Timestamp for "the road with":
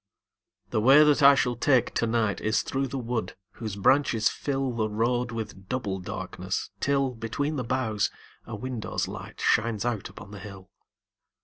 4.71-5.67